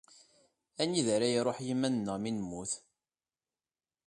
[0.81, 2.71] Anida ara iṛuḥ yiman-nneɣ mi nemmut?